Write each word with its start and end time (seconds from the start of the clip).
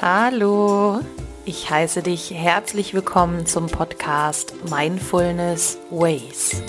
Hallo, 0.00 1.00
ich 1.44 1.70
heiße 1.70 2.04
dich 2.04 2.30
herzlich 2.32 2.94
willkommen 2.94 3.46
zum 3.46 3.66
Podcast 3.66 4.54
Mindfulness 4.70 5.76
Ways. 5.90 6.62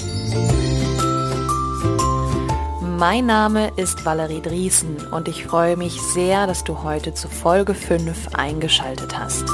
Mein 2.82 3.28
Name 3.28 3.70
ist 3.76 4.04
Valerie 4.04 4.42
Driesen 4.42 4.98
und 5.12 5.28
ich 5.28 5.46
freue 5.46 5.78
mich 5.78 6.02
sehr, 6.02 6.48
dass 6.48 6.64
du 6.64 6.82
heute 6.82 7.14
zu 7.14 7.28
Folge 7.28 7.76
5 7.76 8.34
eingeschaltet 8.34 9.16
hast. 9.16 9.46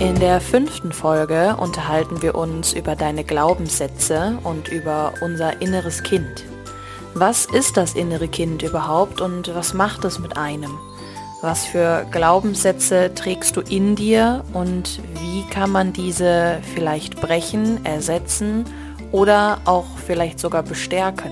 In 0.00 0.18
der 0.18 0.40
fünften 0.40 0.92
Folge 0.92 1.56
unterhalten 1.58 2.22
wir 2.22 2.36
uns 2.36 2.72
über 2.72 2.96
deine 2.96 3.22
Glaubenssätze 3.22 4.38
und 4.44 4.68
über 4.68 5.12
unser 5.20 5.60
inneres 5.60 6.02
Kind. 6.02 6.46
Was 7.18 7.46
ist 7.46 7.78
das 7.78 7.94
innere 7.94 8.28
Kind 8.28 8.62
überhaupt 8.62 9.22
und 9.22 9.54
was 9.54 9.72
macht 9.72 10.04
es 10.04 10.18
mit 10.18 10.36
einem? 10.36 10.78
Was 11.40 11.64
für 11.64 12.06
Glaubenssätze 12.10 13.14
trägst 13.14 13.56
du 13.56 13.62
in 13.62 13.96
dir 13.96 14.44
und 14.52 15.00
wie 15.22 15.42
kann 15.48 15.70
man 15.70 15.94
diese 15.94 16.58
vielleicht 16.74 17.18
brechen, 17.18 17.82
ersetzen 17.86 18.66
oder 19.12 19.62
auch 19.64 19.86
vielleicht 20.06 20.38
sogar 20.38 20.62
bestärken? 20.62 21.30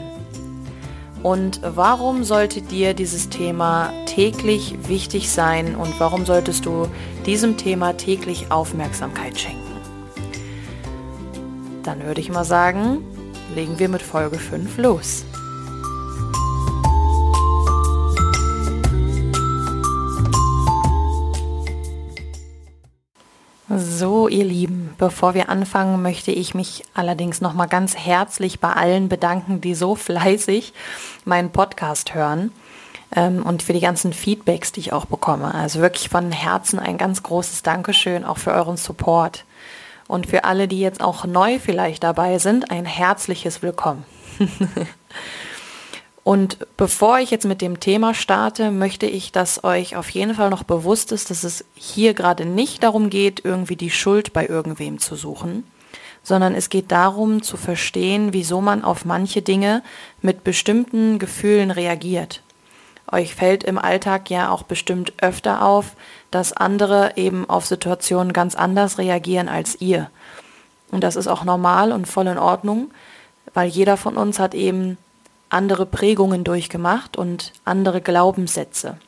Und 1.23 1.61
warum 1.63 2.25
sollte 2.25 2.63
dir 2.63 2.95
dieses 2.95 3.29
Thema 3.29 3.93
täglich 4.07 4.89
wichtig 4.89 5.31
sein 5.31 5.77
und 5.77 6.01
warum 6.01 6.25
solltest 6.25 6.65
du 6.65 6.89
diesem 7.27 7.59
Thema 7.59 7.95
täglich 7.95 8.51
Aufmerksamkeit 8.51 9.39
schenken? 9.39 9.61
Dann 11.83 12.05
würde 12.05 12.23
ich 12.23 12.31
mal 12.31 12.45
sagen, 12.45 13.05
legen 13.55 13.79
wir 13.79 13.91
mit 13.91 14.01
Folge 14.01 14.39
5 14.39 14.79
los. 14.79 15.27
Ihr 24.29 24.45
Lieben, 24.45 24.95
bevor 24.99 25.35
wir 25.35 25.49
anfangen, 25.49 26.03
möchte 26.03 26.31
ich 26.31 26.55
mich 26.55 26.85
allerdings 26.95 27.41
nochmal 27.41 27.69
ganz 27.69 27.97
herzlich 27.97 28.61
bei 28.61 28.73
allen 28.73 29.09
bedanken, 29.09 29.61
die 29.61 29.75
so 29.75 29.95
fleißig 29.95 30.73
meinen 31.25 31.51
Podcast 31.51 32.15
hören 32.15 32.53
ähm, 33.15 33.43
und 33.43 33.63
für 33.63 33.73
die 33.73 33.81
ganzen 33.81 34.13
Feedbacks, 34.13 34.73
die 34.73 34.81
ich 34.81 34.93
auch 34.93 35.07
bekomme. 35.07 35.55
Also 35.55 35.81
wirklich 35.81 36.09
von 36.09 36.33
Herzen 36.33 36.79
ein 36.79 36.99
ganz 36.99 37.23
großes 37.23 37.63
Dankeschön 37.63 38.25
auch 38.25 38.39
für 38.39 38.53
euren 38.53 38.77
Support. 38.77 39.45
Und 40.07 40.27
für 40.27 40.45
alle, 40.45 40.69
die 40.69 40.81
jetzt 40.81 41.01
auch 41.01 41.25
neu 41.25 41.59
vielleicht 41.59 42.03
dabei 42.03 42.39
sind, 42.39 42.71
ein 42.71 42.85
herzliches 42.85 43.63
Willkommen. 43.63 44.05
Und 46.25 46.67
bevor 46.79 47.19
ich 47.19 47.31
jetzt 47.31 47.45
mit 47.45 47.61
dem 47.61 47.81
Thema 47.81 48.15
starte, 48.15 48.71
möchte 48.71 49.05
ich, 49.05 49.31
dass 49.31 49.63
euch 49.63 49.95
auf 49.95 50.09
jeden 50.09 50.35
Fall 50.35 50.49
noch 50.49 50.63
bewusst 50.63 51.13
ist, 51.13 51.31
dass 51.31 51.45
es 51.45 51.67
hier 51.75 52.15
gerade 52.15 52.47
nicht 52.47 52.83
darum 52.83 53.11
geht, 53.11 53.45
irgendwie 53.45 53.77
die 53.77 53.91
Schuld 53.91 54.33
bei 54.33 54.47
irgendwem 54.47 54.99
zu 54.99 55.17
suchen, 55.17 55.65
sondern 56.23 56.55
es 56.55 56.71
geht 56.71 56.91
darum 56.91 57.43
zu 57.43 57.59
verstehen, 57.59 58.33
wieso 58.33 58.63
man 58.63 58.83
auf 58.83 59.05
manche 59.05 59.43
Dinge 59.43 59.83
mit 60.23 60.45
bestimmten 60.45 61.19
Gefühlen 61.19 61.71
reagiert. 61.71 62.41
Euch 63.13 63.35
fällt 63.35 63.63
im 63.63 63.77
Alltag 63.77 64.31
ja 64.31 64.49
auch 64.49 64.63
bestimmt 64.63 65.13
öfter 65.21 65.61
auf, 65.63 65.93
dass 66.31 66.55
andere 66.55 67.13
eben 67.17 67.49
auf 67.51 67.67
Situationen 67.67 68.33
ganz 68.33 68.55
anders 68.55 68.97
reagieren 68.97 69.51
als 69.51 69.79
ihr. 69.79 70.11
Und 70.91 71.05
das 71.05 71.17
ist 71.17 71.29
auch 71.29 71.45
normal 71.45 71.93
und 71.93 72.09
voll 72.09 72.29
in 72.29 72.39
Ordnung, 72.39 72.91
weil 73.53 73.69
jeder 73.69 73.99
von 73.99 74.17
uns 74.17 74.39
hat 74.39 74.55
eben 74.55 74.97
andere 75.49 75.87
Prägungen 75.87 76.45
durchgemacht 76.45 77.17
und 77.17 77.53
andere 77.65 78.01
Glaubenssätze. 78.01 78.99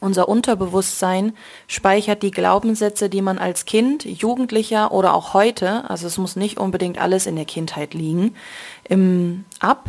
Unser 0.00 0.28
Unterbewusstsein 0.28 1.32
speichert 1.66 2.22
die 2.22 2.30
Glaubenssätze, 2.30 3.08
die 3.08 3.22
man 3.22 3.38
als 3.38 3.64
Kind, 3.64 4.04
Jugendlicher 4.04 4.92
oder 4.92 5.12
auch 5.12 5.34
heute, 5.34 5.88
also 5.90 6.06
es 6.06 6.18
muss 6.18 6.36
nicht 6.36 6.58
unbedingt 6.58 7.00
alles 7.00 7.26
in 7.26 7.34
der 7.34 7.46
Kindheit 7.46 7.94
liegen, 7.94 8.36
im, 8.84 9.44
ab. 9.58 9.86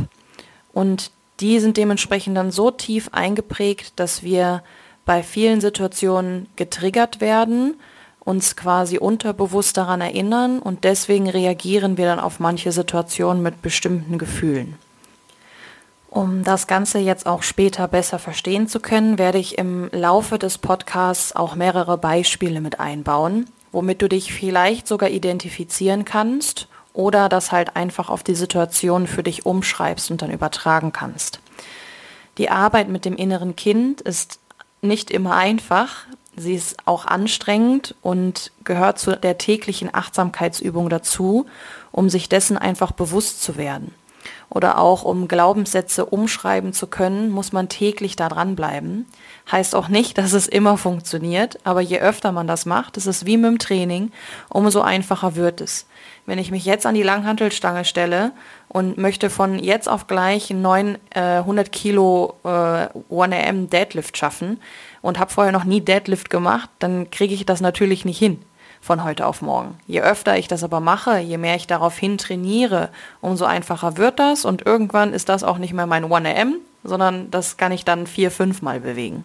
Und 0.72 1.12
die 1.38 1.60
sind 1.60 1.76
dementsprechend 1.76 2.36
dann 2.36 2.50
so 2.50 2.72
tief 2.72 3.10
eingeprägt, 3.12 3.92
dass 3.96 4.24
wir 4.24 4.64
bei 5.04 5.22
vielen 5.22 5.60
Situationen 5.60 6.48
getriggert 6.56 7.20
werden, 7.20 7.74
uns 8.18 8.56
quasi 8.56 8.98
unterbewusst 8.98 9.76
daran 9.76 10.00
erinnern 10.00 10.58
und 10.58 10.84
deswegen 10.84 11.28
reagieren 11.28 11.96
wir 11.96 12.06
dann 12.06 12.20
auf 12.20 12.38
manche 12.38 12.72
Situationen 12.72 13.42
mit 13.42 13.62
bestimmten 13.62 14.18
Gefühlen. 14.18 14.76
Um 16.10 16.42
das 16.42 16.66
Ganze 16.66 16.98
jetzt 16.98 17.26
auch 17.26 17.44
später 17.44 17.86
besser 17.86 18.18
verstehen 18.18 18.66
zu 18.66 18.80
können, 18.80 19.16
werde 19.16 19.38
ich 19.38 19.58
im 19.58 19.88
Laufe 19.92 20.40
des 20.40 20.58
Podcasts 20.58 21.36
auch 21.36 21.54
mehrere 21.54 21.98
Beispiele 21.98 22.60
mit 22.60 22.80
einbauen, 22.80 23.46
womit 23.70 24.02
du 24.02 24.08
dich 24.08 24.32
vielleicht 24.32 24.88
sogar 24.88 25.08
identifizieren 25.08 26.04
kannst 26.04 26.66
oder 26.92 27.28
das 27.28 27.52
halt 27.52 27.76
einfach 27.76 28.10
auf 28.10 28.24
die 28.24 28.34
Situation 28.34 29.06
für 29.06 29.22
dich 29.22 29.46
umschreibst 29.46 30.10
und 30.10 30.20
dann 30.20 30.32
übertragen 30.32 30.90
kannst. 30.90 31.38
Die 32.38 32.50
Arbeit 32.50 32.88
mit 32.88 33.04
dem 33.04 33.14
inneren 33.14 33.54
Kind 33.54 34.00
ist 34.00 34.40
nicht 34.82 35.12
immer 35.12 35.36
einfach. 35.36 36.06
Sie 36.36 36.54
ist 36.54 36.76
auch 36.86 37.06
anstrengend 37.06 37.94
und 38.02 38.50
gehört 38.64 38.98
zu 38.98 39.16
der 39.16 39.38
täglichen 39.38 39.94
Achtsamkeitsübung 39.94 40.88
dazu, 40.88 41.46
um 41.92 42.10
sich 42.10 42.28
dessen 42.28 42.58
einfach 42.58 42.90
bewusst 42.90 43.44
zu 43.44 43.56
werden 43.56 43.94
oder 44.50 44.78
auch 44.78 45.04
um 45.04 45.28
Glaubenssätze 45.28 46.04
umschreiben 46.04 46.72
zu 46.72 46.88
können, 46.88 47.30
muss 47.30 47.52
man 47.52 47.68
täglich 47.68 48.16
da 48.16 48.28
dranbleiben. 48.28 49.06
Heißt 49.50 49.74
auch 49.74 49.88
nicht, 49.88 50.18
dass 50.18 50.32
es 50.32 50.48
immer 50.48 50.76
funktioniert, 50.76 51.58
aber 51.64 51.80
je 51.80 52.00
öfter 52.00 52.32
man 52.32 52.48
das 52.48 52.66
macht, 52.66 52.96
das 52.96 53.06
ist 53.06 53.26
wie 53.26 53.36
mit 53.36 53.46
dem 53.46 53.58
Training, 53.58 54.10
umso 54.48 54.80
einfacher 54.80 55.36
wird 55.36 55.60
es. 55.60 55.86
Wenn 56.26 56.38
ich 56.38 56.50
mich 56.50 56.64
jetzt 56.64 56.84
an 56.84 56.94
die 56.94 57.02
Langhantelstange 57.02 57.84
stelle 57.84 58.32
und 58.68 58.98
möchte 58.98 59.30
von 59.30 59.58
jetzt 59.58 59.88
auf 59.88 60.06
gleich 60.06 60.50
900 60.50 61.06
äh, 61.14 61.70
Kilo 61.70 62.34
äh, 62.44 62.48
1am 62.48 63.68
Deadlift 63.68 64.16
schaffen 64.16 64.60
und 65.00 65.18
habe 65.18 65.32
vorher 65.32 65.52
noch 65.52 65.64
nie 65.64 65.80
Deadlift 65.80 66.28
gemacht, 66.28 66.68
dann 66.80 67.10
kriege 67.10 67.34
ich 67.34 67.46
das 67.46 67.60
natürlich 67.60 68.04
nicht 68.04 68.18
hin 68.18 68.40
von 68.80 69.04
heute 69.04 69.26
auf 69.26 69.42
morgen. 69.42 69.78
Je 69.86 70.00
öfter 70.00 70.38
ich 70.38 70.48
das 70.48 70.64
aber 70.64 70.80
mache, 70.80 71.18
je 71.18 71.38
mehr 71.38 71.56
ich 71.56 71.66
darauf 71.66 71.96
hin 71.96 72.18
trainiere, 72.18 72.88
umso 73.20 73.44
einfacher 73.44 73.96
wird 73.96 74.18
das 74.18 74.44
und 74.44 74.64
irgendwann 74.64 75.12
ist 75.12 75.28
das 75.28 75.44
auch 75.44 75.58
nicht 75.58 75.74
mehr 75.74 75.86
mein 75.86 76.04
1am, 76.04 76.54
sondern 76.82 77.30
das 77.30 77.56
kann 77.56 77.72
ich 77.72 77.84
dann 77.84 78.06
vier, 78.06 78.30
fünf 78.30 78.62
Mal 78.62 78.80
bewegen. 78.80 79.24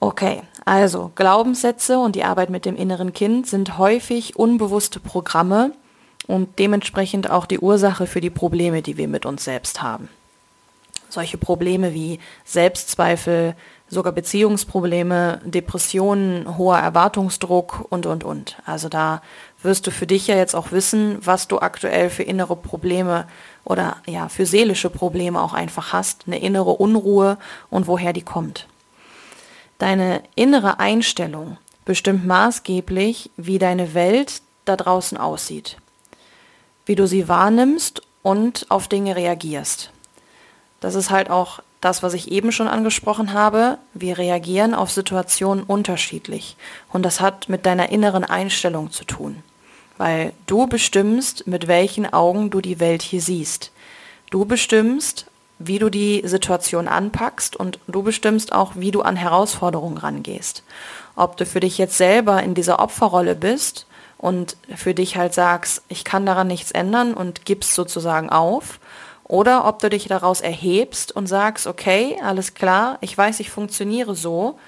Okay, 0.00 0.42
also 0.64 1.10
Glaubenssätze 1.16 1.98
und 1.98 2.14
die 2.14 2.22
Arbeit 2.24 2.50
mit 2.50 2.64
dem 2.64 2.76
inneren 2.76 3.12
Kind 3.12 3.48
sind 3.48 3.78
häufig 3.78 4.36
unbewusste 4.36 5.00
Programme 5.00 5.72
und 6.28 6.58
dementsprechend 6.58 7.30
auch 7.30 7.46
die 7.46 7.58
Ursache 7.58 8.06
für 8.06 8.20
die 8.20 8.30
Probleme, 8.30 8.82
die 8.82 8.96
wir 8.96 9.08
mit 9.08 9.26
uns 9.26 9.44
selbst 9.44 9.82
haben. 9.82 10.08
Solche 11.08 11.38
Probleme 11.38 11.94
wie 11.94 12.20
Selbstzweifel, 12.44 13.56
sogar 13.88 14.12
Beziehungsprobleme, 14.12 15.40
Depressionen, 15.44 16.58
hoher 16.58 16.78
Erwartungsdruck 16.78 17.86
und, 17.88 18.06
und, 18.06 18.24
und. 18.24 18.56
Also 18.66 18.88
da 18.88 19.22
wirst 19.62 19.86
du 19.86 19.90
für 19.90 20.06
dich 20.06 20.26
ja 20.26 20.36
jetzt 20.36 20.54
auch 20.54 20.72
wissen, 20.72 21.18
was 21.24 21.48
du 21.48 21.58
aktuell 21.58 22.10
für 22.10 22.22
innere 22.22 22.56
Probleme 22.56 23.26
oder 23.64 23.96
ja, 24.06 24.28
für 24.28 24.46
seelische 24.46 24.90
Probleme 24.90 25.40
auch 25.40 25.54
einfach 25.54 25.92
hast, 25.92 26.24
eine 26.26 26.38
innere 26.38 26.70
Unruhe 26.70 27.38
und 27.70 27.86
woher 27.86 28.12
die 28.12 28.22
kommt. 28.22 28.66
Deine 29.78 30.22
innere 30.34 30.80
Einstellung 30.80 31.56
bestimmt 31.84 32.26
maßgeblich, 32.26 33.30
wie 33.36 33.58
deine 33.58 33.94
Welt 33.94 34.42
da 34.64 34.76
draußen 34.76 35.16
aussieht, 35.16 35.78
wie 36.84 36.94
du 36.94 37.06
sie 37.06 37.28
wahrnimmst 37.28 38.02
und 38.22 38.66
auf 38.68 38.88
Dinge 38.88 39.16
reagierst. 39.16 39.90
Das 40.80 40.94
ist 40.94 41.10
halt 41.10 41.30
auch 41.30 41.60
das, 41.80 42.02
was 42.02 42.14
ich 42.14 42.30
eben 42.30 42.50
schon 42.50 42.68
angesprochen 42.68 43.32
habe, 43.32 43.78
wir 43.94 44.18
reagieren 44.18 44.74
auf 44.74 44.90
Situationen 44.90 45.62
unterschiedlich. 45.62 46.56
Und 46.92 47.04
das 47.04 47.20
hat 47.20 47.48
mit 47.48 47.66
deiner 47.66 47.90
inneren 47.90 48.24
Einstellung 48.24 48.90
zu 48.90 49.04
tun. 49.04 49.42
Weil 49.96 50.32
du 50.46 50.66
bestimmst, 50.66 51.46
mit 51.46 51.68
welchen 51.68 52.12
Augen 52.12 52.50
du 52.50 52.60
die 52.60 52.80
Welt 52.80 53.02
hier 53.02 53.20
siehst. 53.20 53.72
Du 54.30 54.44
bestimmst, 54.44 55.26
wie 55.58 55.78
du 55.78 55.88
die 55.88 56.22
Situation 56.24 56.88
anpackst 56.88 57.56
und 57.56 57.78
du 57.86 58.02
bestimmst 58.02 58.52
auch, 58.52 58.72
wie 58.74 58.90
du 58.90 59.02
an 59.02 59.16
Herausforderungen 59.16 59.98
rangehst. 59.98 60.62
Ob 61.16 61.36
du 61.36 61.46
für 61.46 61.60
dich 61.60 61.78
jetzt 61.78 61.96
selber 61.96 62.42
in 62.42 62.54
dieser 62.54 62.78
Opferrolle 62.78 63.34
bist 63.34 63.86
und 64.18 64.56
für 64.74 64.94
dich 64.94 65.16
halt 65.16 65.34
sagst, 65.34 65.82
ich 65.88 66.04
kann 66.04 66.26
daran 66.26 66.48
nichts 66.48 66.70
ändern 66.70 67.14
und 67.14 67.44
gibst 67.44 67.74
sozusagen 67.74 68.30
auf, 68.30 68.78
oder 69.28 69.66
ob 69.66 69.78
du 69.78 69.90
dich 69.90 70.08
daraus 70.08 70.40
erhebst 70.40 71.14
und 71.14 71.26
sagst, 71.26 71.66
okay, 71.66 72.16
alles 72.24 72.54
klar, 72.54 72.98
ich 73.02 73.16
weiß, 73.16 73.40
ich 73.40 73.50
funktioniere 73.50 74.14
so, 74.14 74.58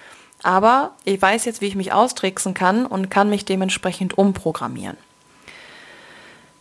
aber 0.42 0.92
ich 1.04 1.20
weiß 1.20 1.46
jetzt, 1.46 1.60
wie 1.60 1.66
ich 1.66 1.74
mich 1.74 1.92
austricksen 1.92 2.54
kann 2.54 2.86
und 2.86 3.10
kann 3.10 3.30
mich 3.30 3.44
dementsprechend 3.44 4.16
umprogrammieren. 4.16 4.96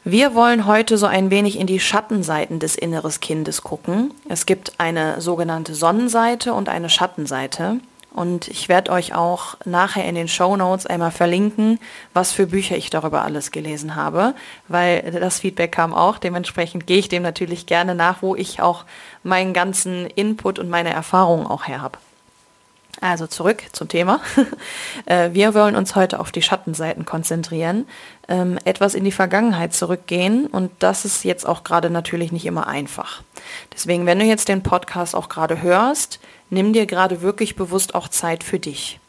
Wir 0.05 0.33
wollen 0.33 0.65
heute 0.65 0.97
so 0.97 1.05
ein 1.05 1.29
wenig 1.29 1.59
in 1.59 1.67
die 1.67 1.79
Schattenseiten 1.79 2.59
des 2.59 2.75
inneres 2.75 3.19
Kindes 3.19 3.63
gucken. 3.63 4.11
Es 4.29 4.45
gibt 4.45 4.79
eine 4.79 5.19
sogenannte 5.19 5.75
Sonnenseite 5.75 6.53
und 6.53 6.69
eine 6.69 6.89
Schattenseite. 6.89 7.81
Und 8.11 8.47
ich 8.47 8.69
werde 8.69 8.91
euch 8.91 9.13
auch 9.13 9.55
nachher 9.65 10.05
in 10.05 10.15
den 10.15 10.27
Show 10.27 10.55
Notes 10.55 10.85
einmal 10.85 11.11
verlinken, 11.11 11.79
was 12.13 12.31
für 12.31 12.47
Bücher 12.47 12.75
ich 12.75 12.89
darüber 12.89 13.21
alles 13.23 13.51
gelesen 13.51 13.95
habe, 13.95 14.33
weil 14.67 15.11
das 15.11 15.39
Feedback 15.39 15.71
kam 15.71 15.93
auch. 15.93 16.17
Dementsprechend 16.17 16.87
gehe 16.87 16.97
ich 16.97 17.09
dem 17.09 17.23
natürlich 17.23 17.65
gerne 17.67 17.93
nach, 17.95 18.21
wo 18.21 18.35
ich 18.35 18.61
auch 18.61 18.85
meinen 19.23 19.53
ganzen 19.53 20.07
Input 20.07 20.57
und 20.59 20.69
meine 20.69 20.89
Erfahrungen 20.89 21.45
auch 21.45 21.67
her 21.67 21.81
habe. 21.81 21.99
Also 23.01 23.27
zurück 23.27 23.63
zum 23.71 23.87
Thema. 23.87 24.21
Äh, 25.05 25.33
wir 25.33 25.53
wollen 25.53 25.75
uns 25.75 25.95
heute 25.95 26.19
auf 26.19 26.31
die 26.31 26.41
Schattenseiten 26.41 27.05
konzentrieren, 27.05 27.87
ähm, 28.27 28.59
etwas 28.65 28.93
in 28.93 29.05
die 29.05 29.11
Vergangenheit 29.11 29.73
zurückgehen 29.73 30.45
und 30.45 30.71
das 30.79 31.05
ist 31.05 31.23
jetzt 31.23 31.47
auch 31.47 31.63
gerade 31.63 31.89
natürlich 31.89 32.31
nicht 32.31 32.45
immer 32.45 32.67
einfach. 32.67 33.23
Deswegen, 33.73 34.05
wenn 34.05 34.19
du 34.19 34.25
jetzt 34.25 34.49
den 34.49 34.61
Podcast 34.61 35.15
auch 35.15 35.29
gerade 35.29 35.61
hörst, 35.61 36.19
nimm 36.49 36.73
dir 36.73 36.85
gerade 36.85 37.21
wirklich 37.21 37.55
bewusst 37.55 37.95
auch 37.95 38.07
Zeit 38.09 38.43
für 38.43 38.59
dich. 38.59 38.99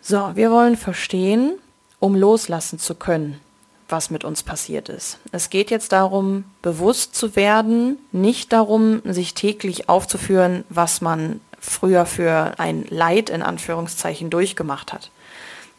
So, 0.00 0.32
wir 0.34 0.50
wollen 0.50 0.76
verstehen, 0.76 1.58
um 2.00 2.16
loslassen 2.16 2.78
zu 2.78 2.96
können, 2.96 3.40
was 3.88 4.10
mit 4.10 4.24
uns 4.24 4.42
passiert 4.42 4.88
ist. 4.88 5.18
Es 5.30 5.48
geht 5.48 5.70
jetzt 5.70 5.92
darum, 5.92 6.44
bewusst 6.60 7.14
zu 7.14 7.36
werden, 7.36 7.98
nicht 8.10 8.52
darum, 8.52 9.00
sich 9.04 9.34
täglich 9.34 9.88
aufzuführen, 9.88 10.64
was 10.68 11.00
man 11.00 11.40
früher 11.62 12.04
für 12.04 12.54
ein 12.58 12.84
Leid 12.90 13.30
in 13.30 13.42
Anführungszeichen 13.42 14.28
durchgemacht 14.28 14.92
hat. 14.92 15.10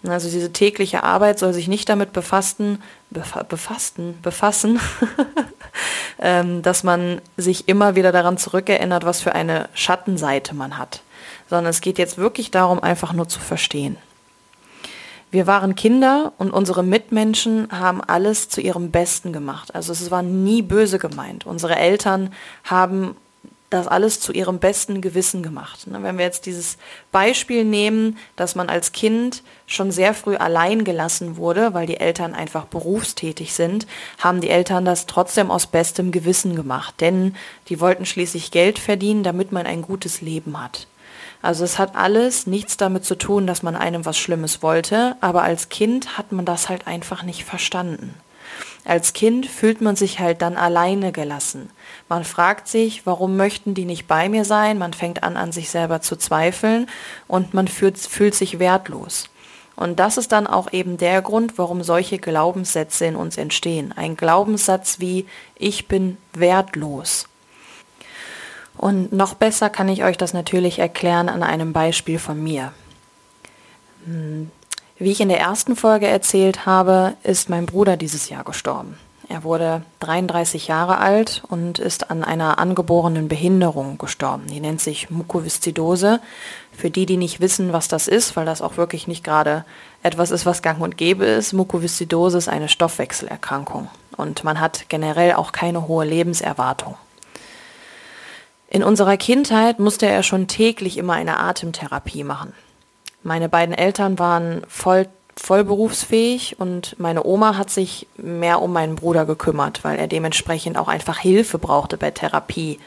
Also 0.08 0.30
diese 0.30 0.52
tägliche 0.52 1.04
Arbeit 1.04 1.40
soll 1.40 1.54
sich 1.54 1.68
nicht 1.68 1.88
damit 1.88 2.12
befassen, 2.12 2.82
befa 3.10 3.44
befassen, 3.44 4.18
befassen, 4.22 4.80
ähm, 6.20 6.62
dass 6.62 6.84
man 6.84 7.22
sich 7.38 7.70
immer 7.70 7.96
wieder 7.96 8.12
daran 8.12 8.38
zurückerinnert, 8.38 9.06
was 9.06 9.22
für 9.22 9.34
eine 9.34 9.70
Schattenseite 9.74 10.56
man 10.56 10.78
hat, 10.78 11.04
sondern 11.50 11.70
es 11.70 11.80
geht 11.80 11.98
jetzt 11.98 12.18
wirklich 12.18 12.52
darum, 12.52 12.82
einfach 12.82 13.14
nur 13.14 13.30
zu 13.30 13.40
verstehen. 13.40 13.98
Wir 15.32 15.48
waren 15.48 15.76
Kinder 15.76 16.34
und 16.38 16.52
unsere 16.52 16.84
Mitmenschen 16.84 17.68
haben 17.72 18.02
alles 18.02 18.50
zu 18.50 18.62
ihrem 18.62 18.92
Besten 18.92 19.34
gemacht. 19.34 19.74
Also 19.74 19.92
es 19.92 20.12
war 20.12 20.22
nie 20.22 20.62
böse 20.62 21.00
gemeint. 21.00 21.48
Unsere 21.48 21.76
Eltern 21.76 22.32
haben 22.64 23.16
das 23.74 23.88
alles 23.88 24.20
zu 24.20 24.32
ihrem 24.32 24.60
besten 24.60 25.02
Gewissen 25.02 25.44
gemacht. 25.44 25.88
Ne, 25.88 26.02
wenn 26.04 26.18
wir 26.18 26.26
jetzt 26.26 26.46
dieses 26.46 26.78
Beispiel 27.12 27.66
nehmen, 27.66 28.18
dass 28.36 28.56
man 28.56 28.70
als 28.70 28.92
Kind 28.92 29.44
schon 29.66 29.92
sehr 29.92 30.14
früh 30.14 30.36
allein 30.36 30.84
gelassen 30.84 31.38
wurde, 31.38 31.74
weil 31.74 31.88
die 31.88 32.00
Eltern 32.00 32.34
einfach 32.34 32.66
berufstätig 32.66 33.54
sind, 33.54 33.88
haben 34.20 34.42
die 34.42 34.50
Eltern 34.50 34.86
das 34.86 35.08
trotzdem 35.08 35.52
aus 35.52 35.68
bestem 35.68 36.12
Gewissen 36.12 36.56
gemacht, 36.56 36.96
denn 37.02 37.36
die 37.70 37.80
wollten 37.80 38.06
schließlich 38.06 38.52
Geld 38.52 38.80
verdienen, 38.80 39.24
damit 39.24 39.52
man 39.52 39.66
ein 39.66 39.82
gutes 39.82 40.22
Leben 40.22 40.62
hat. 40.62 40.88
Also 41.42 41.66
es 41.66 41.78
hat 41.78 41.96
alles 41.96 42.48
nichts 42.48 42.78
damit 42.78 43.04
zu 43.04 43.16
tun, 43.16 43.48
dass 43.48 43.64
man 43.64 43.76
einem 43.76 44.06
was 44.06 44.18
Schlimmes 44.18 44.64
wollte, 44.64 45.18
aber 45.20 45.44
als 45.44 45.70
Kind 45.70 46.18
hat 46.18 46.32
man 46.32 46.46
das 46.46 46.70
halt 46.70 46.88
einfach 46.88 47.24
nicht 47.24 47.44
verstanden. 47.44 48.14
Als 48.86 49.14
Kind 49.14 49.46
fühlt 49.46 49.80
man 49.80 49.96
sich 49.96 50.20
halt 50.20 50.42
dann 50.42 50.58
alleine 50.58 51.12
gelassen. 51.12 51.70
Man 52.10 52.26
fragt 52.26 52.68
sich, 52.68 53.06
warum 53.06 53.38
möchten 53.38 53.74
die 53.74 53.86
nicht 53.86 54.08
bei 54.08 54.28
mir 54.28 54.44
sein? 54.44 54.78
Man 54.78 54.94
fängt 54.94 55.24
an, 55.24 55.38
an 55.38 55.54
sich 55.54 55.70
selber 55.70 56.02
zu 56.02 56.18
zweifeln 56.18 56.88
und 57.28 57.54
man 57.54 57.68
fühlt, 57.68 57.98
fühlt 57.98 58.36
sich 58.36 58.60
wertlos. 58.60 59.30
Und 59.76 60.00
das 60.00 60.18
ist 60.18 60.32
dann 60.32 60.48
auch 60.48 60.72
eben 60.72 60.98
der 60.98 61.22
Grund, 61.22 61.58
warum 61.58 61.82
solche 61.82 62.20
Glaubenssätze 62.20 63.06
in 63.06 63.16
uns 63.16 63.38
entstehen. 63.38 63.94
Ein 63.96 64.18
Glaubenssatz 64.18 65.00
wie 65.00 65.26
ich 65.56 65.88
bin 65.88 66.18
wertlos. 66.34 67.28
Und 68.78 69.14
noch 69.14 69.34
besser 69.34 69.70
kann 69.70 69.88
ich 69.88 70.04
euch 70.04 70.18
das 70.18 70.34
natürlich 70.34 70.80
erklären 70.80 71.30
an 71.30 71.42
einem 71.42 71.74
Beispiel 71.74 72.20
von 72.20 72.42
mir. 72.44 72.74
Wie 75.04 75.12
ich 75.12 75.20
in 75.20 75.28
der 75.28 75.42
ersten 75.42 75.76
Folge 75.76 76.08
erzählt 76.08 76.66
habe, 76.66 77.16
ist 77.24 77.50
mein 77.50 77.66
Bruder 77.66 77.98
dieses 77.98 78.30
Jahr 78.30 78.46
gestorben. 78.46 78.98
Er 79.28 79.44
wurde 79.44 79.82
33 80.00 80.70
Jahre 80.70 80.98
alt 80.98 81.44
und 81.50 81.78
ist 81.78 82.10
an 82.10 82.24
einer 82.24 82.58
angeborenen 82.58 83.28
Behinderung 83.28 83.98
gestorben. 83.98 84.48
Die 84.48 84.62
nennt 84.62 84.80
sich 84.80 85.10
Mukoviszidose. 85.10 86.22
Für 86.72 86.90
die, 86.90 87.06
die 87.06 87.18
nicht 87.18 87.42
wissen, 87.42 87.74
was 87.74 87.90
das 87.90 88.08
ist, 88.08 88.38
weil 88.38 88.46
das 88.46 88.62
auch 88.62 88.78
wirklich 88.78 89.06
nicht 89.06 89.26
gerade 89.26 89.66
etwas 90.04 90.32
ist, 90.32 90.46
was 90.46 90.62
gang 90.62 90.80
und 90.80 90.96
gäbe 90.96 91.26
ist, 91.26 91.52
Mukoviszidose 91.52 92.38
ist 92.38 92.48
eine 92.48 92.70
Stoffwechselerkrankung 92.70 93.90
und 94.16 94.46
man 94.46 94.62
hat 94.62 94.86
generell 94.88 95.34
auch 95.34 95.52
keine 95.52 95.86
hohe 95.90 96.06
Lebenserwartung. 96.06 96.96
In 98.70 98.84
unserer 98.84 99.18
Kindheit 99.18 99.80
musste 99.80 100.06
er 100.06 100.24
schon 100.24 100.48
täglich 100.48 100.98
immer 100.98 101.14
eine 101.14 101.40
Atemtherapie 101.40 102.24
machen. 102.24 102.54
Meine 103.24 103.50
beiden 103.50 103.74
Eltern 103.74 104.20
waren 104.20 104.64
voll, 104.68 105.08
voll 105.36 105.64
berufsfähig 105.64 106.58
und 106.60 107.00
meine 107.00 107.26
Oma 107.26 107.58
hat 107.58 107.70
sich 107.70 108.08
mehr 108.18 108.62
um 108.62 108.74
meinen 108.74 108.96
Bruder 108.96 109.26
gekümmert, 109.26 109.84
weil 109.84 109.98
er 109.98 110.08
dementsprechend 110.08 110.78
auch 110.78 110.88
einfach 110.90 111.20
Hilfe 111.20 111.58
brauchte 111.58 111.98
bei 111.98 112.12
Therapie. 112.12 112.80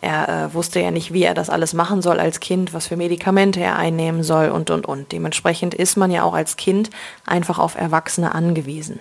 Er 0.00 0.28
äh, 0.28 0.54
wusste 0.54 0.80
ja 0.80 0.90
nicht, 0.90 1.12
wie 1.12 1.24
er 1.24 1.34
das 1.34 1.50
alles 1.50 1.74
machen 1.74 2.02
soll 2.02 2.20
als 2.20 2.38
Kind, 2.38 2.72
was 2.72 2.86
für 2.86 2.96
Medikamente 2.96 3.60
er 3.60 3.76
einnehmen 3.76 4.22
soll 4.22 4.50
und, 4.50 4.70
und, 4.70 4.86
und. 4.86 5.10
Dementsprechend 5.10 5.74
ist 5.74 5.96
man 5.96 6.10
ja 6.10 6.22
auch 6.22 6.34
als 6.34 6.56
Kind 6.56 6.90
einfach 7.26 7.58
auf 7.58 7.74
Erwachsene 7.74 8.34
angewiesen. 8.34 9.00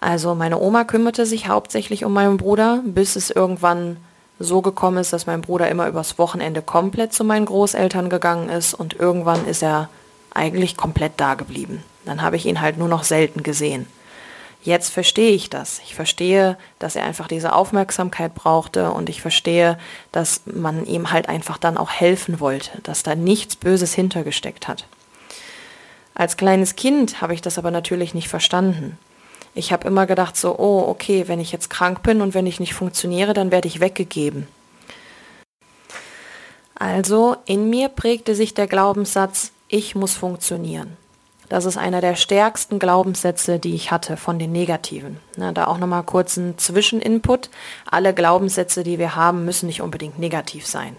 Also 0.00 0.34
meine 0.34 0.58
Oma 0.58 0.84
kümmerte 0.84 1.26
sich 1.26 1.48
hauptsächlich 1.48 2.04
um 2.04 2.12
meinen 2.12 2.36
Bruder, 2.36 2.82
bis 2.84 3.16
es 3.16 3.30
irgendwann 3.30 3.96
so 4.38 4.62
gekommen 4.62 4.98
ist, 4.98 5.12
dass 5.12 5.26
mein 5.26 5.40
Bruder 5.40 5.68
immer 5.68 5.88
übers 5.88 6.18
Wochenende 6.18 6.62
komplett 6.62 7.12
zu 7.12 7.24
meinen 7.24 7.46
Großeltern 7.46 8.08
gegangen 8.08 8.48
ist 8.48 8.74
und 8.74 8.94
irgendwann 8.94 9.46
ist 9.46 9.62
er 9.62 9.88
eigentlich 10.32 10.76
komplett 10.76 11.12
da 11.16 11.34
geblieben. 11.34 11.82
Dann 12.04 12.22
habe 12.22 12.36
ich 12.36 12.46
ihn 12.46 12.60
halt 12.60 12.78
nur 12.78 12.88
noch 12.88 13.04
selten 13.04 13.42
gesehen. 13.42 13.86
Jetzt 14.62 14.92
verstehe 14.92 15.30
ich 15.30 15.50
das. 15.50 15.80
Ich 15.84 15.94
verstehe, 15.94 16.58
dass 16.78 16.96
er 16.96 17.04
einfach 17.04 17.28
diese 17.28 17.54
Aufmerksamkeit 17.54 18.34
brauchte 18.34 18.90
und 18.90 19.08
ich 19.08 19.22
verstehe, 19.22 19.78
dass 20.12 20.42
man 20.46 20.84
ihm 20.84 21.12
halt 21.12 21.28
einfach 21.28 21.58
dann 21.58 21.76
auch 21.76 21.90
helfen 21.90 22.40
wollte, 22.40 22.80
dass 22.82 23.02
da 23.02 23.14
nichts 23.14 23.56
Böses 23.56 23.94
hintergesteckt 23.94 24.68
hat. 24.68 24.86
Als 26.14 26.36
kleines 26.36 26.74
Kind 26.74 27.20
habe 27.20 27.34
ich 27.34 27.42
das 27.42 27.58
aber 27.58 27.70
natürlich 27.70 28.14
nicht 28.14 28.28
verstanden. 28.28 28.98
Ich 29.54 29.72
habe 29.72 29.88
immer 29.88 30.06
gedacht 30.06 30.36
so, 30.36 30.58
oh, 30.58 30.84
okay, 30.88 31.26
wenn 31.26 31.40
ich 31.40 31.52
jetzt 31.52 31.70
krank 31.70 32.02
bin 32.02 32.20
und 32.20 32.34
wenn 32.34 32.46
ich 32.46 32.60
nicht 32.60 32.74
funktioniere, 32.74 33.34
dann 33.34 33.50
werde 33.50 33.68
ich 33.68 33.80
weggegeben. 33.80 34.46
Also 36.74 37.36
in 37.44 37.68
mir 37.68 37.88
prägte 37.88 38.34
sich 38.34 38.54
der 38.54 38.68
Glaubenssatz, 38.68 39.50
ich 39.68 39.94
muss 39.94 40.14
funktionieren. 40.14 40.96
Das 41.48 41.64
ist 41.64 41.78
einer 41.78 42.00
der 42.00 42.14
stärksten 42.14 42.78
Glaubenssätze, 42.78 43.58
die 43.58 43.74
ich 43.74 43.90
hatte 43.90 44.16
von 44.16 44.38
den 44.38 44.52
negativen. 44.52 45.18
Na, 45.36 45.52
da 45.52 45.66
auch 45.66 45.78
nochmal 45.78 46.02
kurz 46.02 46.36
ein 46.36 46.58
Zwischeninput. 46.58 47.48
Alle 47.90 48.12
Glaubenssätze, 48.12 48.84
die 48.84 48.98
wir 48.98 49.16
haben, 49.16 49.44
müssen 49.44 49.66
nicht 49.66 49.80
unbedingt 49.80 50.18
negativ 50.18 50.66
sein. 50.66 50.96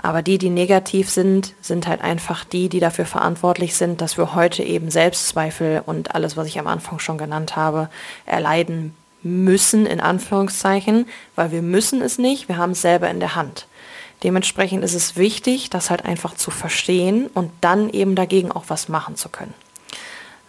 Aber 0.00 0.22
die, 0.22 0.38
die 0.38 0.50
negativ 0.50 1.10
sind, 1.10 1.54
sind 1.60 1.88
halt 1.88 2.02
einfach 2.02 2.44
die, 2.44 2.68
die 2.68 2.80
dafür 2.80 3.04
verantwortlich 3.04 3.74
sind, 3.74 4.00
dass 4.00 4.16
wir 4.16 4.34
heute 4.34 4.62
eben 4.62 4.90
Selbstzweifel 4.90 5.82
und 5.84 6.14
alles, 6.14 6.36
was 6.36 6.46
ich 6.46 6.58
am 6.58 6.68
Anfang 6.68 7.00
schon 7.00 7.18
genannt 7.18 7.56
habe, 7.56 7.88
erleiden 8.24 8.94
müssen, 9.22 9.86
in 9.86 10.00
Anführungszeichen, 10.00 11.06
weil 11.34 11.50
wir 11.50 11.62
müssen 11.62 12.00
es 12.00 12.18
nicht, 12.18 12.48
wir 12.48 12.56
haben 12.56 12.72
es 12.72 12.82
selber 12.82 13.10
in 13.10 13.18
der 13.18 13.34
Hand. 13.34 13.66
Dementsprechend 14.22 14.84
ist 14.84 14.94
es 14.94 15.16
wichtig, 15.16 15.70
das 15.70 15.90
halt 15.90 16.04
einfach 16.04 16.34
zu 16.34 16.50
verstehen 16.50 17.28
und 17.34 17.50
dann 17.60 17.90
eben 17.90 18.14
dagegen 18.14 18.50
auch 18.52 18.64
was 18.68 18.88
machen 18.88 19.16
zu 19.16 19.28
können. 19.28 19.54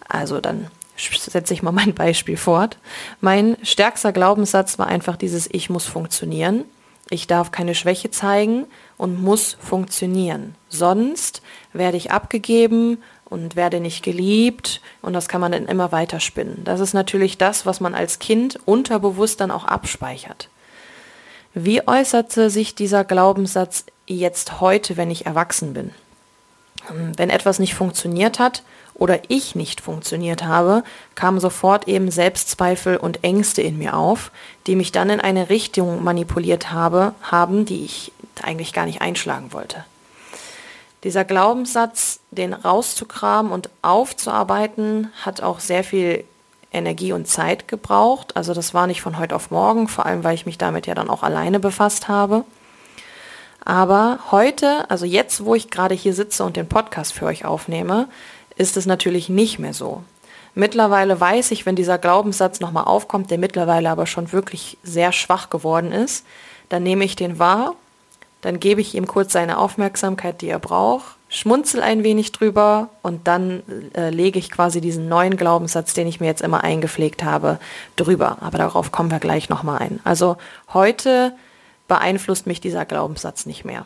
Also 0.08 0.40
dann 0.40 0.68
setze 0.96 1.54
ich 1.54 1.62
mal 1.62 1.72
mein 1.72 1.94
Beispiel 1.94 2.36
fort. 2.36 2.78
Mein 3.20 3.56
stärkster 3.62 4.12
Glaubenssatz 4.12 4.78
war 4.78 4.86
einfach 4.86 5.16
dieses 5.16 5.48
Ich 5.52 5.70
muss 5.70 5.86
funktionieren. 5.86 6.64
Ich 7.12 7.26
darf 7.26 7.50
keine 7.50 7.74
Schwäche 7.74 8.10
zeigen 8.12 8.66
und 8.96 9.20
muss 9.20 9.56
funktionieren. 9.60 10.54
Sonst 10.68 11.42
werde 11.72 11.96
ich 11.96 12.12
abgegeben 12.12 13.02
und 13.24 13.56
werde 13.56 13.80
nicht 13.80 14.04
geliebt 14.04 14.80
und 15.02 15.12
das 15.12 15.26
kann 15.26 15.40
man 15.40 15.50
dann 15.50 15.66
immer 15.66 15.90
weiter 15.90 16.20
spinnen. 16.20 16.62
Das 16.64 16.78
ist 16.78 16.94
natürlich 16.94 17.36
das, 17.36 17.66
was 17.66 17.80
man 17.80 17.94
als 17.94 18.20
Kind 18.20 18.60
unterbewusst 18.64 19.40
dann 19.40 19.50
auch 19.50 19.64
abspeichert. 19.64 20.48
Wie 21.52 21.86
äußerte 21.86 22.48
sich 22.48 22.76
dieser 22.76 23.02
Glaubenssatz 23.02 23.86
jetzt 24.06 24.60
heute, 24.60 24.96
wenn 24.96 25.10
ich 25.10 25.26
erwachsen 25.26 25.74
bin? 25.74 25.90
Wenn 27.16 27.30
etwas 27.30 27.58
nicht 27.58 27.74
funktioniert 27.74 28.38
hat, 28.38 28.62
oder 29.00 29.18
ich 29.28 29.54
nicht 29.54 29.80
funktioniert 29.80 30.44
habe, 30.44 30.84
kamen 31.14 31.40
sofort 31.40 31.88
eben 31.88 32.10
Selbstzweifel 32.10 32.98
und 32.98 33.24
Ängste 33.24 33.62
in 33.62 33.78
mir 33.78 33.96
auf, 33.96 34.30
die 34.66 34.76
mich 34.76 34.92
dann 34.92 35.08
in 35.08 35.20
eine 35.20 35.48
Richtung 35.48 36.04
manipuliert 36.04 36.70
habe, 36.70 37.14
haben, 37.22 37.64
die 37.64 37.84
ich 37.86 38.12
eigentlich 38.42 38.74
gar 38.74 38.84
nicht 38.84 39.00
einschlagen 39.00 39.54
wollte. 39.54 39.84
Dieser 41.02 41.24
Glaubenssatz, 41.24 42.20
den 42.30 42.52
rauszukramen 42.52 43.52
und 43.52 43.70
aufzuarbeiten, 43.80 45.10
hat 45.22 45.40
auch 45.40 45.60
sehr 45.60 45.82
viel 45.82 46.24
Energie 46.70 47.14
und 47.14 47.26
Zeit 47.26 47.68
gebraucht. 47.68 48.36
Also 48.36 48.52
das 48.52 48.74
war 48.74 48.86
nicht 48.86 49.00
von 49.00 49.18
heute 49.18 49.34
auf 49.34 49.50
morgen, 49.50 49.88
vor 49.88 50.04
allem 50.04 50.24
weil 50.24 50.34
ich 50.34 50.44
mich 50.44 50.58
damit 50.58 50.86
ja 50.86 50.94
dann 50.94 51.08
auch 51.08 51.22
alleine 51.22 51.58
befasst 51.58 52.08
habe. 52.08 52.44
Aber 53.70 54.18
heute, 54.32 54.90
also 54.90 55.06
jetzt, 55.06 55.44
wo 55.44 55.54
ich 55.54 55.70
gerade 55.70 55.94
hier 55.94 56.12
sitze 56.12 56.42
und 56.42 56.56
den 56.56 56.66
Podcast 56.66 57.12
für 57.12 57.26
euch 57.26 57.44
aufnehme, 57.44 58.08
ist 58.56 58.76
es 58.76 58.84
natürlich 58.84 59.28
nicht 59.28 59.60
mehr 59.60 59.74
so. 59.74 60.02
Mittlerweile 60.56 61.20
weiß 61.20 61.52
ich, 61.52 61.66
wenn 61.66 61.76
dieser 61.76 61.96
Glaubenssatz 61.96 62.58
nochmal 62.58 62.86
aufkommt, 62.86 63.30
der 63.30 63.38
mittlerweile 63.38 63.88
aber 63.88 64.06
schon 64.06 64.32
wirklich 64.32 64.76
sehr 64.82 65.12
schwach 65.12 65.50
geworden 65.50 65.92
ist, 65.92 66.26
dann 66.68 66.82
nehme 66.82 67.04
ich 67.04 67.14
den 67.14 67.38
wahr, 67.38 67.76
dann 68.40 68.58
gebe 68.58 68.80
ich 68.80 68.96
ihm 68.96 69.06
kurz 69.06 69.32
seine 69.32 69.56
Aufmerksamkeit, 69.56 70.40
die 70.40 70.48
er 70.48 70.58
braucht, 70.58 71.14
schmunzel 71.28 71.80
ein 71.80 72.02
wenig 72.02 72.32
drüber 72.32 72.88
und 73.02 73.28
dann 73.28 73.62
äh, 73.94 74.10
lege 74.10 74.40
ich 74.40 74.50
quasi 74.50 74.80
diesen 74.80 75.08
neuen 75.08 75.36
Glaubenssatz, 75.36 75.94
den 75.94 76.08
ich 76.08 76.18
mir 76.18 76.26
jetzt 76.26 76.42
immer 76.42 76.64
eingepflegt 76.64 77.22
habe, 77.22 77.60
drüber. 77.94 78.38
Aber 78.40 78.58
darauf 78.58 78.90
kommen 78.90 79.12
wir 79.12 79.20
gleich 79.20 79.48
nochmal 79.48 79.78
ein. 79.78 80.00
Also 80.02 80.38
heute 80.74 81.34
beeinflusst 81.90 82.46
mich 82.46 82.60
dieser 82.60 82.86
Glaubenssatz 82.86 83.46
nicht 83.46 83.64
mehr. 83.64 83.84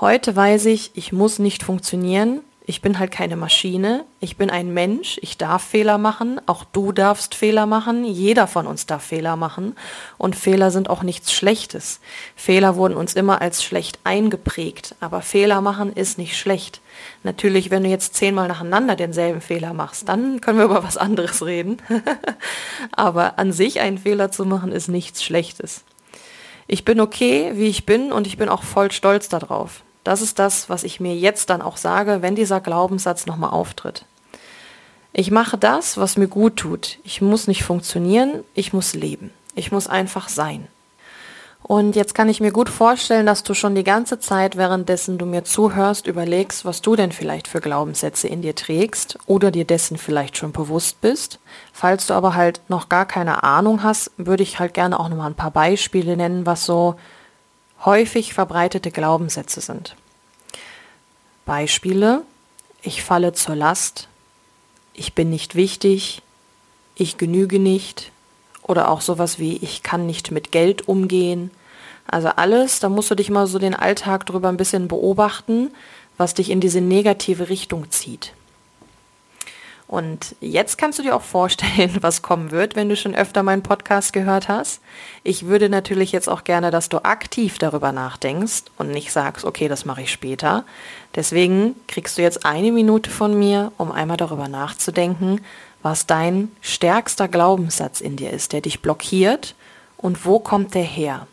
Heute 0.00 0.34
weiß 0.36 0.66
ich, 0.66 0.92
ich 0.94 1.12
muss 1.12 1.40
nicht 1.40 1.64
funktionieren, 1.64 2.42
ich 2.64 2.80
bin 2.80 2.98
halt 2.98 3.10
keine 3.10 3.36
Maschine, 3.36 4.04
ich 4.20 4.36
bin 4.36 4.50
ein 4.50 4.72
Mensch, 4.72 5.18
ich 5.20 5.36
darf 5.36 5.64
Fehler 5.64 5.98
machen, 5.98 6.40
auch 6.46 6.64
du 6.64 6.92
darfst 6.92 7.34
Fehler 7.34 7.66
machen, 7.66 8.04
jeder 8.04 8.46
von 8.46 8.68
uns 8.68 8.86
darf 8.86 9.02
Fehler 9.02 9.34
machen 9.34 9.74
und 10.16 10.36
Fehler 10.36 10.70
sind 10.70 10.88
auch 10.88 11.02
nichts 11.02 11.32
Schlechtes. 11.32 11.98
Fehler 12.36 12.76
wurden 12.76 12.94
uns 12.96 13.14
immer 13.14 13.42
als 13.42 13.64
schlecht 13.64 13.98
eingeprägt, 14.04 14.94
aber 15.00 15.22
Fehler 15.22 15.60
machen 15.60 15.92
ist 15.92 16.18
nicht 16.18 16.38
schlecht. 16.38 16.80
Natürlich, 17.24 17.72
wenn 17.72 17.82
du 17.82 17.88
jetzt 17.88 18.14
zehnmal 18.14 18.46
nacheinander 18.46 18.94
denselben 18.94 19.40
Fehler 19.40 19.74
machst, 19.74 20.08
dann 20.08 20.40
können 20.40 20.58
wir 20.58 20.66
über 20.66 20.84
was 20.84 20.96
anderes 20.96 21.44
reden. 21.44 21.78
aber 22.92 23.40
an 23.40 23.52
sich 23.52 23.80
einen 23.80 23.98
Fehler 23.98 24.30
zu 24.30 24.44
machen 24.44 24.70
ist 24.70 24.88
nichts 24.88 25.24
Schlechtes. 25.24 25.82
Ich 26.66 26.84
bin 26.84 27.00
okay, 27.00 27.52
wie 27.54 27.68
ich 27.68 27.86
bin 27.86 28.12
und 28.12 28.26
ich 28.26 28.38
bin 28.38 28.48
auch 28.48 28.62
voll 28.62 28.90
stolz 28.90 29.28
darauf. 29.28 29.82
Das 30.02 30.20
ist 30.22 30.38
das, 30.38 30.68
was 30.68 30.84
ich 30.84 31.00
mir 31.00 31.14
jetzt 31.14 31.50
dann 31.50 31.62
auch 31.62 31.76
sage, 31.76 32.20
wenn 32.20 32.34
dieser 32.34 32.60
Glaubenssatz 32.60 33.26
nochmal 33.26 33.50
auftritt. 33.50 34.04
Ich 35.12 35.30
mache 35.30 35.56
das, 35.56 35.96
was 35.96 36.16
mir 36.16 36.28
gut 36.28 36.56
tut. 36.56 36.98
Ich 37.04 37.22
muss 37.22 37.46
nicht 37.46 37.64
funktionieren, 37.64 38.44
ich 38.54 38.72
muss 38.72 38.94
leben. 38.94 39.30
Ich 39.54 39.70
muss 39.70 39.86
einfach 39.86 40.28
sein. 40.28 40.66
Und 41.66 41.96
jetzt 41.96 42.14
kann 42.14 42.28
ich 42.28 42.42
mir 42.42 42.52
gut 42.52 42.68
vorstellen, 42.68 43.24
dass 43.24 43.42
du 43.42 43.54
schon 43.54 43.74
die 43.74 43.84
ganze 43.84 44.20
Zeit, 44.20 44.56
währenddessen 44.56 45.16
du 45.16 45.24
mir 45.24 45.44
zuhörst, 45.44 46.06
überlegst, 46.06 46.66
was 46.66 46.82
du 46.82 46.94
denn 46.94 47.10
vielleicht 47.10 47.48
für 47.48 47.62
Glaubenssätze 47.62 48.28
in 48.28 48.42
dir 48.42 48.54
trägst 48.54 49.18
oder 49.24 49.50
dir 49.50 49.64
dessen 49.64 49.96
vielleicht 49.96 50.36
schon 50.36 50.52
bewusst 50.52 51.00
bist. 51.00 51.38
Falls 51.72 52.06
du 52.06 52.12
aber 52.12 52.34
halt 52.34 52.60
noch 52.68 52.90
gar 52.90 53.06
keine 53.06 53.44
Ahnung 53.44 53.82
hast, 53.82 54.10
würde 54.18 54.42
ich 54.42 54.58
halt 54.58 54.74
gerne 54.74 55.00
auch 55.00 55.08
nochmal 55.08 55.30
ein 55.30 55.36
paar 55.36 55.52
Beispiele 55.52 56.18
nennen, 56.18 56.44
was 56.44 56.66
so 56.66 56.96
häufig 57.82 58.34
verbreitete 58.34 58.90
Glaubenssätze 58.90 59.62
sind. 59.62 59.96
Beispiele, 61.46 62.24
ich 62.82 63.02
falle 63.02 63.32
zur 63.32 63.56
Last, 63.56 64.08
ich 64.92 65.14
bin 65.14 65.30
nicht 65.30 65.54
wichtig, 65.54 66.20
ich 66.94 67.16
genüge 67.16 67.58
nicht 67.58 68.12
oder 68.64 68.90
auch 68.90 69.00
sowas 69.00 69.38
wie 69.38 69.56
ich 69.58 69.82
kann 69.82 70.06
nicht 70.06 70.30
mit 70.30 70.50
Geld 70.50 70.88
umgehen. 70.88 71.50
Also 72.06 72.28
alles, 72.28 72.80
da 72.80 72.88
musst 72.88 73.10
du 73.10 73.14
dich 73.14 73.30
mal 73.30 73.46
so 73.46 73.58
den 73.58 73.74
Alltag 73.74 74.26
drüber 74.26 74.48
ein 74.48 74.56
bisschen 74.56 74.88
beobachten, 74.88 75.70
was 76.16 76.34
dich 76.34 76.50
in 76.50 76.60
diese 76.60 76.80
negative 76.80 77.48
Richtung 77.48 77.90
zieht. 77.90 78.32
Und 79.86 80.34
jetzt 80.40 80.78
kannst 80.78 80.98
du 80.98 81.02
dir 81.02 81.14
auch 81.14 81.22
vorstellen, 81.22 81.98
was 82.00 82.22
kommen 82.22 82.50
wird, 82.50 82.74
wenn 82.74 82.88
du 82.88 82.96
schon 82.96 83.14
öfter 83.14 83.42
meinen 83.42 83.62
Podcast 83.62 84.12
gehört 84.12 84.48
hast. 84.48 84.80
Ich 85.22 85.46
würde 85.46 85.68
natürlich 85.68 86.10
jetzt 86.10 86.28
auch 86.28 86.44
gerne, 86.44 86.70
dass 86.70 86.88
du 86.88 87.04
aktiv 87.04 87.58
darüber 87.58 87.92
nachdenkst 87.92 88.64
und 88.78 88.90
nicht 88.90 89.12
sagst, 89.12 89.44
okay, 89.44 89.68
das 89.68 89.84
mache 89.84 90.02
ich 90.02 90.10
später. 90.10 90.64
Deswegen 91.14 91.76
kriegst 91.86 92.16
du 92.16 92.22
jetzt 92.22 92.46
eine 92.46 92.72
Minute 92.72 93.10
von 93.10 93.38
mir, 93.38 93.72
um 93.76 93.92
einmal 93.92 94.16
darüber 94.16 94.48
nachzudenken, 94.48 95.40
was 95.84 96.06
dein 96.06 96.50
stärkster 96.62 97.28
Glaubenssatz 97.28 98.00
in 98.00 98.16
dir 98.16 98.30
ist, 98.30 98.54
der 98.54 98.62
dich 98.62 98.80
blockiert 98.80 99.54
und 99.98 100.24
wo 100.24 100.38
kommt 100.38 100.74
der 100.74 100.82
her. 100.82 101.26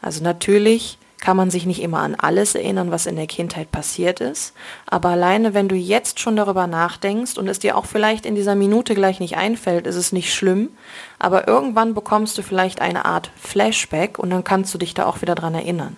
Also 0.00 0.22
natürlich 0.22 0.98
kann 1.20 1.36
man 1.36 1.50
sich 1.50 1.66
nicht 1.66 1.82
immer 1.82 1.98
an 1.98 2.14
alles 2.14 2.54
erinnern, 2.54 2.92
was 2.92 3.06
in 3.06 3.16
der 3.16 3.26
Kindheit 3.26 3.72
passiert 3.72 4.20
ist. 4.20 4.54
Aber 4.86 5.10
alleine, 5.10 5.52
wenn 5.52 5.68
du 5.68 5.74
jetzt 5.74 6.20
schon 6.20 6.36
darüber 6.36 6.66
nachdenkst 6.66 7.38
und 7.38 7.48
es 7.48 7.58
dir 7.58 7.76
auch 7.76 7.86
vielleicht 7.86 8.24
in 8.24 8.34
dieser 8.34 8.54
Minute 8.54 8.94
gleich 8.94 9.18
nicht 9.18 9.36
einfällt, 9.36 9.86
ist 9.86 9.96
es 9.96 10.12
nicht 10.12 10.32
schlimm. 10.32 10.70
Aber 11.18 11.48
irgendwann 11.48 11.94
bekommst 11.94 12.38
du 12.38 12.42
vielleicht 12.42 12.80
eine 12.80 13.04
Art 13.04 13.30
Flashback 13.40 14.18
und 14.18 14.30
dann 14.30 14.44
kannst 14.44 14.72
du 14.74 14.78
dich 14.78 14.94
da 14.94 15.06
auch 15.06 15.22
wieder 15.22 15.34
dran 15.34 15.54
erinnern. 15.54 15.96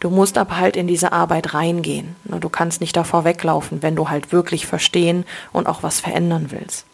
Du 0.00 0.10
musst 0.10 0.38
aber 0.38 0.56
halt 0.58 0.76
in 0.76 0.86
diese 0.86 1.12
Arbeit 1.12 1.54
reingehen. 1.54 2.14
Du 2.24 2.48
kannst 2.48 2.80
nicht 2.80 2.96
davor 2.96 3.24
weglaufen, 3.24 3.82
wenn 3.82 3.96
du 3.96 4.08
halt 4.08 4.32
wirklich 4.32 4.66
verstehen 4.66 5.24
und 5.52 5.68
auch 5.68 5.82
was 5.82 6.00
verändern 6.00 6.46
willst. 6.50 6.84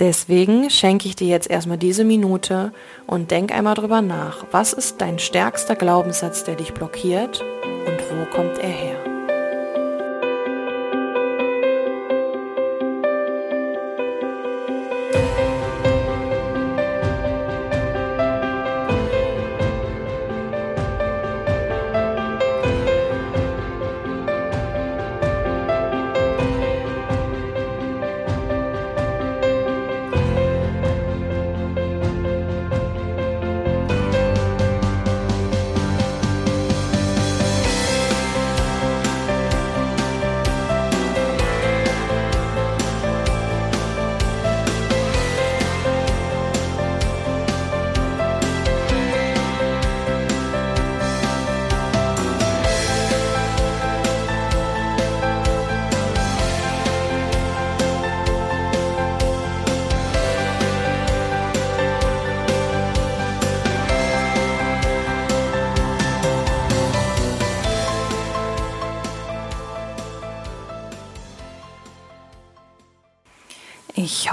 Deswegen 0.00 0.70
schenke 0.70 1.06
ich 1.06 1.16
dir 1.16 1.28
jetzt 1.28 1.48
erstmal 1.48 1.78
diese 1.78 2.04
Minute 2.04 2.72
und 3.06 3.30
denk 3.30 3.52
einmal 3.52 3.74
drüber 3.74 4.02
nach. 4.02 4.44
Was 4.50 4.72
ist 4.72 5.00
dein 5.00 5.18
stärkster 5.18 5.76
Glaubenssatz, 5.76 6.44
der 6.44 6.56
dich 6.56 6.74
blockiert 6.74 7.44
und 7.86 7.98
wo 8.10 8.24
kommt 8.34 8.58
er 8.58 8.68
her? 8.68 9.03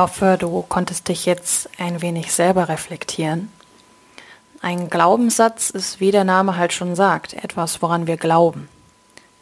Hoffe, 0.02 0.36
du 0.40 0.66
konntest 0.68 1.10
dich 1.10 1.28
jetzt 1.28 1.70
ein 1.78 2.02
wenig 2.02 2.34
selber 2.34 2.70
reflektieren. 2.70 3.52
Ein 4.60 4.90
Glaubenssatz 4.90 5.70
ist, 5.70 6.00
wie 6.00 6.10
der 6.10 6.24
Name 6.24 6.58
halt 6.58 6.74
schon 6.74 6.96
sagt, 6.96 7.36
etwas, 7.36 7.84
woran 7.84 8.08
wir 8.08 8.18
glauben. 8.18 8.68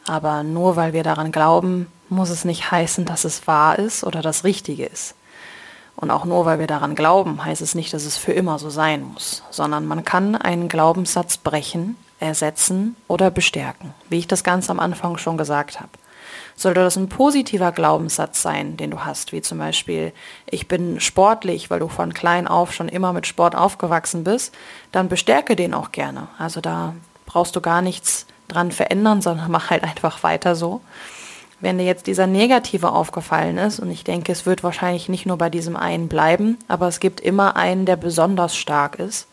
Aber 0.05 0.43
nur 0.43 0.75
weil 0.75 0.91
wir 0.91 1.03
daran 1.03 1.31
glauben, 1.31 1.87
muss 2.09 2.29
es 2.29 2.43
nicht 2.43 2.71
heißen, 2.71 3.05
dass 3.05 3.23
es 3.23 3.47
wahr 3.47 3.79
ist 3.79 4.03
oder 4.03 4.21
das 4.21 4.43
Richtige 4.43 4.85
ist. 4.85 5.15
Und 5.95 6.11
auch 6.11 6.25
nur 6.25 6.45
weil 6.45 6.59
wir 6.59 6.67
daran 6.67 6.93
glauben, 6.93 7.45
heißt 7.45 7.61
es 7.61 7.73
nicht, 7.73 7.93
dass 7.93 8.03
es 8.03 8.17
für 8.17 8.33
immer 8.33 8.59
so 8.59 8.69
sein 8.69 9.01
muss, 9.01 9.43
sondern 9.51 9.85
man 9.85 10.03
kann 10.03 10.35
einen 10.35 10.67
Glaubenssatz 10.67 11.37
brechen, 11.37 11.95
ersetzen 12.19 12.97
oder 13.07 13.31
bestärken, 13.31 13.93
wie 14.09 14.19
ich 14.19 14.27
das 14.27 14.43
ganz 14.43 14.69
am 14.69 14.81
Anfang 14.81 15.17
schon 15.17 15.37
gesagt 15.37 15.79
habe 15.79 15.91
sollte 16.61 16.81
das 16.81 16.97
ein 16.97 17.09
positiver 17.09 17.71
Glaubenssatz 17.71 18.41
sein, 18.41 18.75
den 18.75 18.91
du 18.91 19.05
hast, 19.05 19.31
wie 19.31 19.41
zum 19.41 19.59
Beispiel, 19.59 20.11
ich 20.45 20.67
bin 20.67 20.99
sportlich, 20.99 21.69
weil 21.69 21.79
du 21.79 21.87
von 21.87 22.13
klein 22.13 22.47
auf 22.47 22.73
schon 22.73 22.89
immer 22.89 23.13
mit 23.13 23.27
Sport 23.27 23.55
aufgewachsen 23.55 24.23
bist, 24.23 24.53
dann 24.91 25.09
bestärke 25.09 25.55
den 25.55 25.73
auch 25.73 25.91
gerne. 25.91 26.27
Also 26.37 26.59
da 26.59 26.93
brauchst 27.25 27.55
du 27.55 27.61
gar 27.61 27.81
nichts 27.81 28.25
dran 28.47 28.71
verändern, 28.71 29.21
sondern 29.23 29.49
mach 29.51 29.69
halt 29.69 29.83
einfach 29.83 30.23
weiter 30.23 30.55
so. 30.55 30.81
Wenn 31.61 31.77
dir 31.77 31.85
jetzt 31.85 32.07
dieser 32.07 32.27
negative 32.27 32.91
aufgefallen 32.91 33.57
ist, 33.57 33.79
und 33.79 33.91
ich 33.91 34.03
denke, 34.03 34.31
es 34.31 34.45
wird 34.45 34.63
wahrscheinlich 34.63 35.09
nicht 35.09 35.25
nur 35.25 35.37
bei 35.37 35.49
diesem 35.49 35.75
einen 35.75 36.07
bleiben, 36.07 36.57
aber 36.67 36.87
es 36.87 37.01
gibt 37.01 37.19
immer 37.19 37.57
einen, 37.57 37.85
der 37.85 37.97
besonders 37.97 38.55
stark 38.55 38.97
ist, 38.97 39.27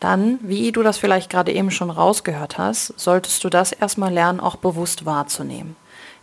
dann, 0.00 0.38
wie 0.42 0.72
du 0.72 0.82
das 0.82 0.98
vielleicht 0.98 1.30
gerade 1.30 1.52
eben 1.52 1.70
schon 1.70 1.90
rausgehört 1.90 2.58
hast, 2.58 2.98
solltest 2.98 3.42
du 3.44 3.48
das 3.48 3.72
erstmal 3.72 4.12
lernen, 4.12 4.40
auch 4.40 4.56
bewusst 4.56 5.06
wahrzunehmen. 5.06 5.74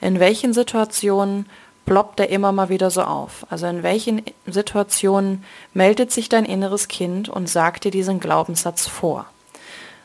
In 0.01 0.19
welchen 0.19 0.53
Situationen 0.53 1.45
ploppt 1.85 2.19
der 2.19 2.29
immer 2.29 2.51
mal 2.51 2.69
wieder 2.69 2.89
so 2.89 3.01
auf. 3.01 3.45
Also 3.49 3.67
in 3.67 3.83
welchen 3.83 4.23
Situationen 4.47 5.43
meldet 5.73 6.11
sich 6.11 6.29
dein 6.29 6.45
inneres 6.45 6.87
Kind 6.87 7.29
und 7.29 7.47
sagt 7.47 7.83
dir 7.83 7.91
diesen 7.91 8.19
Glaubenssatz 8.19 8.87
vor. 8.87 9.25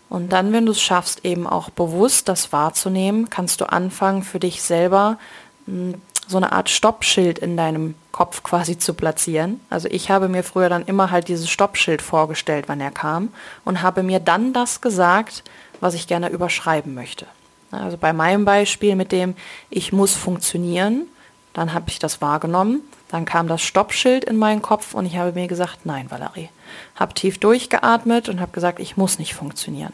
Und 0.09 0.33
dann, 0.33 0.53
wenn 0.53 0.67
du 0.67 0.73
es 0.73 0.83
schaffst, 0.83 1.25
eben 1.25 1.47
auch 1.47 1.71
bewusst 1.71 2.29
das 2.29 2.53
wahrzunehmen, 2.53 3.31
kannst 3.31 3.61
du 3.61 3.73
anfangen, 3.73 4.23
für 4.23 4.41
dich 4.41 4.63
selber 4.63 5.19
hm, 5.67 5.95
so 6.27 6.37
eine 6.37 6.53
Art 6.53 6.69
Stoppschild 6.69 7.39
in 7.39 7.57
deinem 7.57 7.95
Kopf 8.13 8.43
quasi 8.43 8.79
zu 8.79 8.95
platzieren. 8.95 9.61
Also 9.69 9.89
ich 9.91 10.11
habe 10.11 10.29
mir 10.29 10.45
früher 10.45 10.69
dann 10.69 10.85
immer 10.85 11.11
halt 11.11 11.29
dieses 11.29 11.51
Stoppschild 11.51 12.03
vorgestellt, 12.03 12.67
wann 12.69 12.81
er 12.81 12.93
kam 12.93 13.31
und 13.65 13.83
habe 13.83 14.03
mir 14.03 14.21
dann 14.21 14.53
das 14.53 14.81
gesagt, 14.81 15.43
was 15.81 15.95
ich 15.95 16.07
gerne 16.07 16.29
überschreiben 16.29 16.95
möchte. 16.95 17.27
Also 17.71 17.97
bei 17.97 18.13
meinem 18.13 18.45
Beispiel 18.45 18.97
mit 18.97 19.13
dem 19.13 19.35
Ich 19.69 19.93
muss 19.93 20.15
funktionieren, 20.15 21.07
dann 21.53 21.73
habe 21.73 21.87
ich 21.89 21.99
das 21.99 22.21
wahrgenommen, 22.21 22.83
dann 23.09 23.25
kam 23.25 23.49
das 23.49 23.63
Stoppschild 23.63 24.25
in 24.25 24.37
meinen 24.37 24.63
Kopf 24.63 24.95
und 24.95 25.07
ich 25.07 25.17
habe 25.17 25.33
mir 25.33 25.49
gesagt, 25.49 25.81
nein, 25.85 26.11
Valerie. 26.11 26.49
Habe 26.95 27.15
tief 27.15 27.39
durchgeatmet 27.39 28.29
und 28.29 28.41
habe 28.41 28.53
gesagt, 28.53 28.79
ich 28.79 28.97
muss 28.97 29.19
nicht 29.19 29.35
funktionieren. 29.35 29.93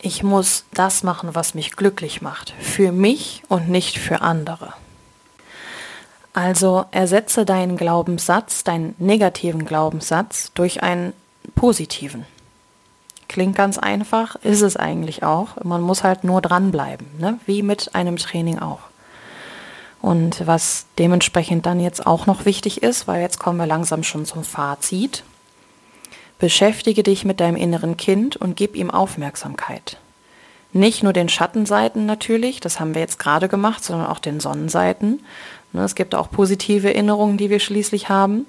Ich 0.00 0.22
muss 0.22 0.64
das 0.74 1.02
machen, 1.02 1.34
was 1.34 1.54
mich 1.54 1.76
glücklich 1.76 2.22
macht. 2.22 2.54
Für 2.58 2.90
mich 2.90 3.42
und 3.48 3.68
nicht 3.68 3.98
für 3.98 4.20
andere. 4.20 4.72
Also 6.32 6.86
ersetze 6.90 7.44
deinen 7.44 7.76
Glaubenssatz, 7.76 8.64
deinen 8.64 8.94
negativen 8.98 9.64
Glaubenssatz 9.64 10.50
durch 10.54 10.82
einen 10.82 11.12
positiven. 11.54 12.24
Klingt 13.32 13.56
ganz 13.56 13.78
einfach, 13.78 14.36
ist 14.42 14.60
es 14.60 14.76
eigentlich 14.76 15.22
auch. 15.22 15.56
Man 15.64 15.80
muss 15.80 16.04
halt 16.04 16.22
nur 16.22 16.42
dranbleiben, 16.42 17.06
ne? 17.18 17.38
wie 17.46 17.62
mit 17.62 17.94
einem 17.94 18.18
Training 18.18 18.58
auch. 18.58 18.80
Und 20.02 20.46
was 20.46 20.84
dementsprechend 20.98 21.64
dann 21.64 21.80
jetzt 21.80 22.06
auch 22.06 22.26
noch 22.26 22.44
wichtig 22.44 22.82
ist, 22.82 23.08
weil 23.08 23.22
jetzt 23.22 23.38
kommen 23.38 23.56
wir 23.56 23.64
langsam 23.64 24.02
schon 24.02 24.26
zum 24.26 24.44
Fazit, 24.44 25.24
beschäftige 26.38 27.02
dich 27.02 27.24
mit 27.24 27.40
deinem 27.40 27.56
inneren 27.56 27.96
Kind 27.96 28.36
und 28.36 28.54
gib 28.54 28.76
ihm 28.76 28.90
Aufmerksamkeit. 28.90 29.96
Nicht 30.74 31.02
nur 31.02 31.14
den 31.14 31.30
Schattenseiten 31.30 32.04
natürlich, 32.04 32.60
das 32.60 32.80
haben 32.80 32.94
wir 32.94 33.00
jetzt 33.00 33.18
gerade 33.18 33.48
gemacht, 33.48 33.82
sondern 33.82 34.08
auch 34.08 34.18
den 34.18 34.40
Sonnenseiten. 34.40 35.20
Ne, 35.72 35.84
es 35.84 35.94
gibt 35.94 36.14
auch 36.14 36.30
positive 36.30 36.88
Erinnerungen, 36.88 37.38
die 37.38 37.48
wir 37.48 37.60
schließlich 37.60 38.10
haben. 38.10 38.44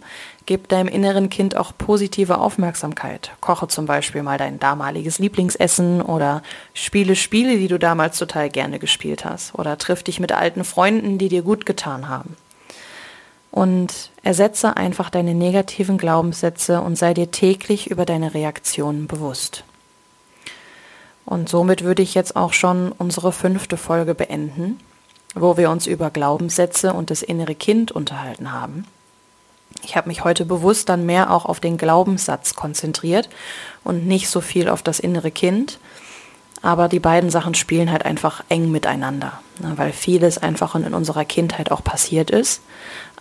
Gib 0.45 0.67
deinem 0.67 0.89
inneren 0.89 1.29
Kind 1.29 1.55
auch 1.55 1.71
positive 1.77 2.37
Aufmerksamkeit. 2.37 3.31
Koche 3.39 3.67
zum 3.67 3.85
Beispiel 3.85 4.23
mal 4.23 4.37
dein 4.37 4.59
damaliges 4.59 5.19
Lieblingsessen 5.19 6.01
oder 6.01 6.43
spiele 6.73 7.15
Spiele, 7.15 7.57
die 7.57 7.69
du 7.69 7.79
damals 7.79 8.17
total 8.17 8.49
gerne 8.49 8.79
gespielt 8.79 9.23
hast. 9.23 9.55
Oder 9.55 9.77
triff 9.77 10.03
dich 10.03 10.19
mit 10.19 10.33
alten 10.33 10.63
Freunden, 10.63 11.17
die 11.17 11.29
dir 11.29 11.43
gut 11.43 11.65
getan 11.65 12.09
haben. 12.09 12.35
Und 13.51 14.11
ersetze 14.23 14.75
einfach 14.75 15.09
deine 15.09 15.33
negativen 15.33 15.97
Glaubenssätze 15.97 16.81
und 16.81 16.97
sei 16.97 17.13
dir 17.13 17.31
täglich 17.31 17.89
über 17.89 18.05
deine 18.05 18.33
Reaktionen 18.33 19.07
bewusst. 19.07 19.63
Und 21.25 21.47
somit 21.47 21.83
würde 21.83 22.01
ich 22.01 22.15
jetzt 22.15 22.35
auch 22.35 22.51
schon 22.51 22.91
unsere 22.91 23.31
fünfte 23.31 23.77
Folge 23.77 24.13
beenden 24.13 24.79
wo 25.35 25.57
wir 25.57 25.69
uns 25.69 25.87
über 25.87 26.09
Glaubenssätze 26.09 26.93
und 26.93 27.09
das 27.09 27.21
innere 27.21 27.55
Kind 27.55 27.91
unterhalten 27.91 28.51
haben. 28.51 28.85
Ich 29.81 29.95
habe 29.95 30.07
mich 30.07 30.23
heute 30.23 30.45
bewusst 30.45 30.89
dann 30.89 31.05
mehr 31.05 31.31
auch 31.31 31.45
auf 31.45 31.59
den 31.59 31.77
Glaubenssatz 31.77 32.55
konzentriert 32.55 33.29
und 33.83 34.05
nicht 34.07 34.29
so 34.29 34.41
viel 34.41 34.69
auf 34.69 34.81
das 34.81 34.99
innere 34.99 35.31
Kind. 35.31 35.79
Aber 36.61 36.87
die 36.87 37.01
beiden 37.01 37.29
Sachen 37.29 37.55
spielen 37.55 37.91
halt 37.91 38.05
einfach 38.05 38.43
eng 38.47 38.71
miteinander, 38.71 39.41
ne, 39.59 39.73
weil 39.75 39.91
vieles 39.91 40.37
einfach 40.37 40.75
in 40.75 40.93
unserer 40.93 41.25
Kindheit 41.25 41.71
auch 41.71 41.83
passiert 41.83 42.31
ist. 42.31 42.61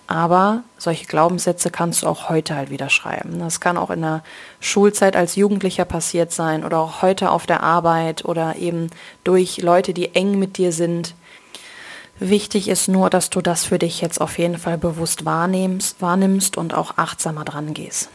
Aber 0.07 0.63
solche 0.79 1.07
Glaubenssätze 1.07 1.71
kannst 1.71 2.03
du 2.03 2.07
auch 2.07 2.29
heute 2.29 2.55
halt 2.55 2.71
wieder 2.71 2.91
schreiben. 2.91 3.39
Das 3.39 3.61
kann 3.61 3.77
auch 3.77 3.91
in 3.91 4.03
der 4.03 4.23
Schulzeit 4.61 5.17
als 5.17 5.37
Jugendlicher 5.37 5.85
passiert 5.85 6.33
sein 6.33 6.65
oder 6.65 6.79
auch 6.79 7.03
heute 7.03 7.31
auf 7.31 7.47
der 7.47 7.63
Arbeit 7.63 8.25
oder 8.25 8.57
eben 8.57 8.91
durch 9.25 9.59
Leute, 9.59 9.95
die 9.95 10.15
eng 10.15 10.39
mit 10.39 10.59
dir 10.59 10.71
sind, 10.73 11.15
Wichtig 12.25 12.69
ist 12.69 12.87
nur, 12.87 13.11
dass 13.11 13.31
du 13.31 13.41
das 13.41 13.65
für 13.65 13.81
dich 13.81 14.01
jetzt 14.01 14.21
auf 14.21 14.39
jeden 14.39 14.57
Fall 14.57 14.79
bewusst 14.79 15.25
wahrnimmst, 15.25 16.01
wahrnimmst 16.01 16.57
und 16.57 16.73
auch 16.73 16.97
achtsamer 16.97 17.45
dran 17.45 17.75
gehst. 17.75 18.11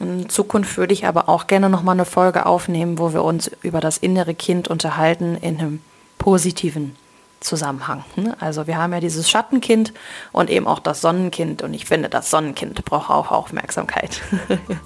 In 0.00 0.28
Zukunft 0.28 0.76
würde 0.76 0.92
ich 0.92 1.06
aber 1.06 1.28
auch 1.28 1.46
gerne 1.46 1.70
nochmal 1.70 1.94
eine 1.94 2.04
Folge 2.04 2.46
aufnehmen, 2.46 2.98
wo 2.98 3.12
wir 3.12 3.22
uns 3.22 3.52
über 3.62 3.78
das 3.78 3.98
innere 3.98 4.34
Kind 4.34 4.66
unterhalten 4.66 5.36
in 5.36 5.60
einem 5.60 5.80
positiven 6.18 6.96
Zusammenhang. 7.38 8.04
Also 8.40 8.66
wir 8.66 8.78
haben 8.78 8.92
ja 8.94 8.98
dieses 8.98 9.30
Schattenkind 9.30 9.92
und 10.32 10.50
eben 10.50 10.66
auch 10.66 10.80
das 10.80 11.00
Sonnenkind 11.00 11.62
und 11.62 11.72
ich 11.72 11.84
finde, 11.84 12.08
das 12.08 12.30
Sonnenkind 12.30 12.84
braucht 12.84 13.10
auch 13.10 13.30
Aufmerksamkeit. 13.30 14.22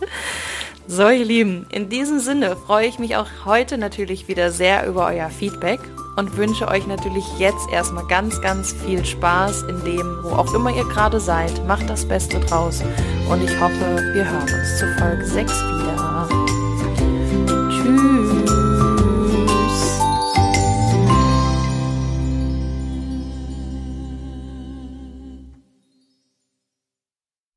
so 0.86 1.08
ihr 1.08 1.24
Lieben, 1.24 1.66
in 1.72 1.88
diesem 1.88 2.18
Sinne 2.18 2.56
freue 2.56 2.88
ich 2.88 2.98
mich 2.98 3.16
auch 3.16 3.28
heute 3.46 3.78
natürlich 3.78 4.28
wieder 4.28 4.52
sehr 4.52 4.86
über 4.86 5.06
euer 5.06 5.30
Feedback 5.30 5.80
und 6.16 6.36
wünsche 6.36 6.68
euch 6.68 6.86
natürlich 6.86 7.24
jetzt 7.38 7.70
erstmal 7.70 8.06
ganz, 8.06 8.40
ganz 8.40 8.72
viel 8.72 9.04
Spaß 9.04 9.62
in 9.64 9.84
dem, 9.84 10.18
wo 10.22 10.30
auch 10.30 10.52
immer 10.54 10.70
ihr 10.70 10.84
gerade 10.84 11.20
seid. 11.20 11.66
Macht 11.66 11.88
das 11.88 12.06
Beste 12.06 12.40
draus 12.40 12.82
und 13.30 13.42
ich 13.42 13.60
hoffe, 13.60 14.02
wir 14.14 14.24
hören 14.28 14.42
uns 14.42 14.78
zu 14.78 14.86
Folge 14.98 15.24
6 15.24 15.52
wieder. 15.52 16.05